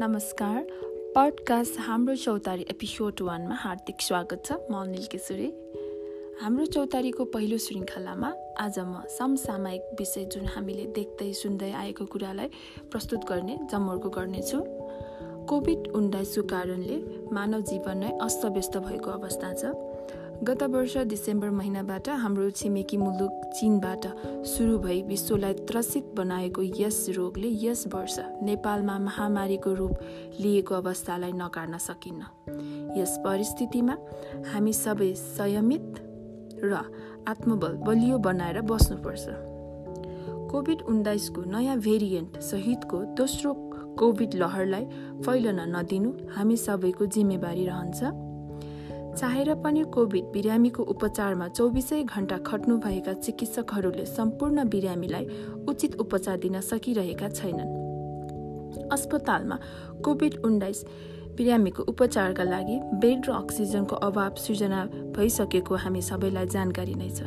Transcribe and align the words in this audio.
नमस्कार। 0.00 0.62
पडकास्ट 1.16 1.78
हाम्रो 1.78 2.14
चौतारी 2.16 2.62
एपिसोड 2.70 3.20
वानमा 3.22 3.54
हार्दिक 3.54 4.00
स्वागत 4.00 4.42
छ 4.44 4.52
म 4.70 4.74
अनिल 4.74 5.04
केसुरी। 5.12 5.48
हाम्रो 6.40 6.66
चौतारीको 6.66 7.24
पहिलो 7.34 7.58
श्रृङ्खलामा 7.58 8.30
आज 8.64 8.78
म 8.78 9.02
समसामयिक 9.18 9.82
विषय 9.98 10.24
जुन 10.24 10.46
हामीले 10.46 10.86
देख्दै 10.96 11.32
सुन्दै 11.42 11.70
आएको 11.82 12.04
कुरालाई 12.16 12.48
प्रस्तुत 12.90 13.28
गर्ने 13.28 13.58
जमर्को 13.72 14.08
गर्नेछु। 14.16 14.60
कोभिड 15.44 15.92
उन्नाइसको 15.92 16.42
कारणले 16.48 16.96
मानव 17.36 17.60
जीवन 17.68 17.98
नै 17.98 18.16
अस्तव्यस्त 18.24 18.76
भएको 18.88 19.10
अवस्था 19.10 19.52
छ। 19.52 19.64
गत 20.42 20.62
वर्ष 20.62 20.96
डिसेम्बर 20.96 21.50
महिनाबाट 21.50 22.08
हाम्रो 22.08 22.48
छिमेकी 22.50 22.96
मुलुक 22.96 23.32
चिनबाट 23.56 24.06
सुरु 24.46 24.78
भई 24.78 25.02
विश्वलाई 25.02 25.54
त्रसित 25.68 26.04
बनाएको 26.16 26.62
यस 26.80 27.06
रोगले 27.16 27.48
यस 27.64 27.84
वर्ष 27.94 28.16
नेपालमा 28.42 28.98
महामारीको 28.98 29.72
रूप 29.74 29.98
लिएको 30.40 30.74
अवस्थालाई 30.74 31.32
नकार्न 31.32 31.78
सकिन्न। 31.78 32.22
यस 33.00 33.18
परिस्थितिमा 33.26 33.96
हामी 34.52 34.72
सबै 34.72 35.12
संयमित 35.14 36.00
र 36.64 36.80
आत्मबल 37.28 37.76
बलियो 37.84 38.18
बनाएर 38.18 38.60
बस्नुपर्छ। 38.62 39.26
कोभिड 40.50 40.82
उन्नाइसको 40.88 41.42
नयाँ 41.52 41.76
भेरिएन्ट 41.78 42.40
सहितको 42.40 43.02
दोस्रो 43.20 43.54
कोभिड 43.98 44.34
लहरलाई 44.34 44.84
फैलन 45.20 45.60
नदिनु 45.76 46.16
हामी 46.32 46.56
सबैको 46.56 47.06
जिम्मेवारी 47.06 47.66
रहन्छ। 47.66 48.29
चाहेर 49.10 49.54
पनि 49.64 49.82
कोभिड 49.94 50.24
बिरामीको 50.32 50.82
उपचारमा 50.84 51.48
चौबिसै 51.48 52.02
घण्टा 52.04 52.36
खट्नुभएका 52.46 53.12
चिकित्सकहरूले 53.12 54.04
सम्पूर्ण 54.06 54.64
बिरामीलाई 54.68 55.26
उचित 55.68 55.94
उपचार 56.00 56.36
दिन 56.38 56.60
सकिरहेका 56.60 57.28
छैनन्। 57.28 58.88
अस्पतालमा 58.92 59.58
कोभिड 60.04 60.36
उन्नाइस 60.44 60.84
बिरामीको 61.36 61.82
उपचारका 61.82 62.44
लागि 62.44 62.76
बेड 63.02 63.26
र 63.26 63.32
अक्सिजनको 63.32 63.96
अभाव 64.08 64.34
सृजना 64.36 64.84
भइसकेको 65.16 65.74
हामी 65.74 66.02
सबैलाई 66.02 66.46
जानकारी 66.46 66.94
नै 66.94 67.10
छ। 67.10 67.20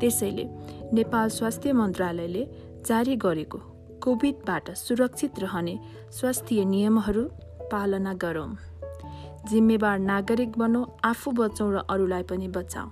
त्यसैले 0.00 0.44
नेपाल 0.92 1.28
स्वास्थ्य 1.28 1.72
मन्त्रालयले 1.72 2.44
जारी 2.86 3.16
गरेको 3.16 3.58
कोभिडबाट 4.04 4.70
सुरक्षित 4.78 5.38
रहने 5.38 5.78
स्वास्थ्य 6.18 6.64
नियमहरू 6.64 7.24
पालना 7.72 8.14
गरौँ। 8.14 8.50
जिम्मेवार 9.50 9.98
नागरिक 9.98 10.58
बनौ 10.58 10.80
आफू 11.10 11.30
बचाउँ 11.38 11.72
र 11.74 11.76
अरूलाई 11.88 12.22
पनि 12.30 12.48
बचाऊ। 12.56 12.88